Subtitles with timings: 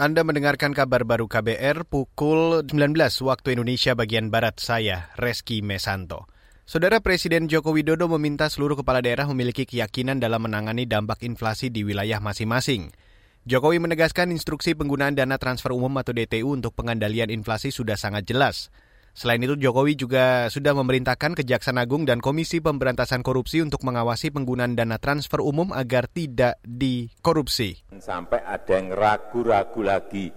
[0.00, 6.24] Anda mendengarkan kabar baru KBR pukul 19 waktu Indonesia bagian Barat saya, Reski Mesanto.
[6.64, 11.84] Saudara Presiden Joko Widodo meminta seluruh kepala daerah memiliki keyakinan dalam menangani dampak inflasi di
[11.84, 12.96] wilayah masing-masing.
[13.44, 18.72] Jokowi menegaskan instruksi penggunaan dana transfer umum atau DTU untuk pengendalian inflasi sudah sangat jelas.
[19.10, 24.78] Selain itu, Jokowi juga sudah memerintahkan Kejaksaan Agung dan Komisi Pemberantasan Korupsi untuk mengawasi penggunaan
[24.78, 27.82] dana transfer umum agar tidak dikorupsi.
[27.98, 30.30] Sampai ada yang ragu-ragu lagi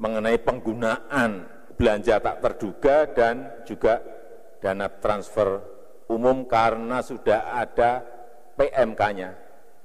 [0.00, 1.48] mengenai penggunaan
[1.80, 4.04] belanja tak terduga dan juga
[4.60, 5.64] dana transfer
[6.12, 8.04] umum karena sudah ada
[8.60, 9.30] PMK-nya,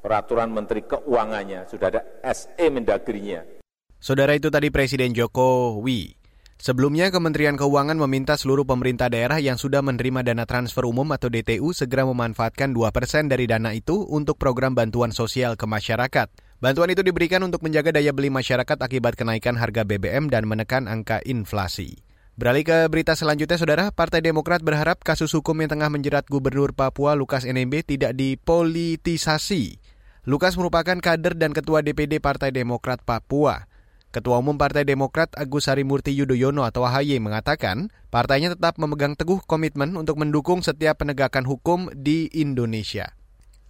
[0.04, 2.02] Peraturan Menteri Keuangannya, sudah ada
[2.36, 3.48] SE Mendagrinya.
[3.96, 6.25] Saudara itu tadi Presiden Jokowi.
[6.56, 11.76] Sebelumnya, Kementerian Keuangan meminta seluruh pemerintah daerah yang sudah menerima dana transfer umum atau DTU
[11.76, 16.32] segera memanfaatkan 2 persen dari dana itu untuk program bantuan sosial ke masyarakat.
[16.64, 21.20] Bantuan itu diberikan untuk menjaga daya beli masyarakat akibat kenaikan harga BBM dan menekan angka
[21.28, 22.00] inflasi.
[22.36, 23.86] Beralih ke berita selanjutnya, Saudara.
[23.96, 29.80] Partai Demokrat berharap kasus hukum yang tengah menjerat Gubernur Papua Lukas NMB tidak dipolitisasi.
[30.28, 33.72] Lukas merupakan kader dan ketua DPD Partai Demokrat Papua.
[34.16, 39.92] Ketua Umum Partai Demokrat Agus Harimurti Yudhoyono atau AHY mengatakan partainya tetap memegang teguh komitmen
[40.00, 43.12] untuk mendukung setiap penegakan hukum di Indonesia.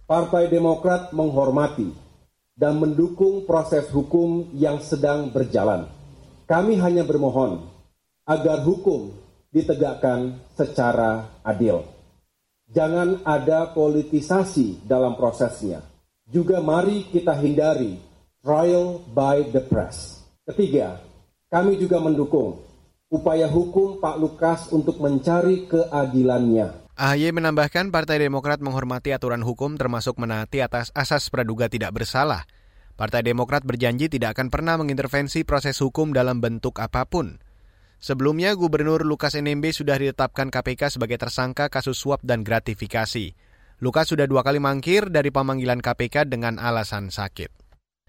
[0.06, 1.90] Partai Demokrat menghormati
[2.54, 5.90] dan mendukung proses hukum yang sedang berjalan.
[6.46, 7.66] Kami hanya bermohon
[8.22, 9.10] agar hukum
[9.50, 11.82] ditegakkan secara adil.
[12.70, 15.82] Jangan ada politisasi dalam prosesnya.
[16.22, 17.98] Juga mari kita hindari
[18.46, 20.15] trial by the press.
[20.46, 21.02] Ketiga,
[21.50, 22.62] kami juga mendukung
[23.10, 26.86] upaya hukum Pak Lukas untuk mencari keadilannya.
[26.94, 32.46] AHY menambahkan Partai Demokrat menghormati aturan hukum termasuk menaati atas asas praduga tidak bersalah.
[32.94, 37.42] Partai Demokrat berjanji tidak akan pernah mengintervensi proses hukum dalam bentuk apa pun.
[37.98, 43.34] Sebelumnya, Gubernur Lukas NMB sudah ditetapkan KPK sebagai tersangka kasus suap dan gratifikasi.
[43.82, 47.65] Lukas sudah dua kali mangkir dari pemanggilan KPK dengan alasan sakit.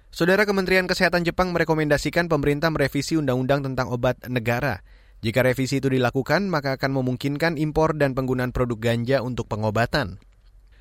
[0.07, 4.81] Saudara Kementerian Kesehatan Jepang merekomendasikan pemerintah merevisi undang-undang tentang obat negara.
[5.19, 10.21] Jika revisi itu dilakukan, maka akan memungkinkan impor dan penggunaan produk ganja untuk pengobatan.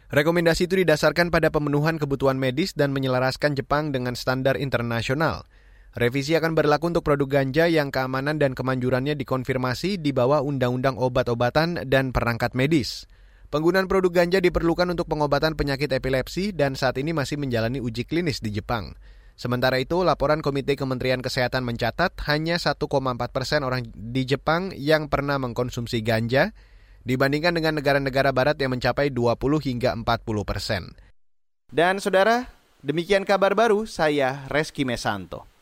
[0.06, 5.48] Rekomendasi itu didasarkan pada pemenuhan kebutuhan medis dan menyelaraskan Jepang dengan standar internasional.
[5.96, 11.88] Revisi akan berlaku untuk produk ganja yang keamanan dan kemanjurannya dikonfirmasi di bawah Undang-Undang Obat-obatan
[11.88, 13.08] dan Perangkat Medis.
[13.46, 18.42] Penggunaan produk ganja diperlukan untuk pengobatan penyakit epilepsi dan saat ini masih menjalani uji klinis
[18.42, 18.98] di Jepang.
[19.38, 22.82] Sementara itu, laporan Komite Kementerian Kesehatan mencatat hanya 1,4
[23.30, 26.50] persen orang di Jepang yang pernah mengkonsumsi ganja
[27.06, 30.82] dibandingkan dengan negara-negara barat yang mencapai 20 hingga 40 persen.
[31.70, 32.50] Dan saudara,
[32.82, 35.55] demikian kabar baru saya Reski Mesanto.